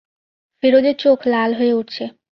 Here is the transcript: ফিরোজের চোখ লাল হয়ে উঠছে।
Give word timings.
ফিরোজের 0.63 0.95
চোখ 0.99 1.19
লাল 1.27 1.51
হয়ে 1.53 1.73
উঠছে। 1.73 2.03